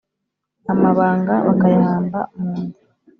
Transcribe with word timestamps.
amabanga 0.73 1.33
bakayahamba 1.47 2.19
mu 2.39 2.49
nda 2.59 2.77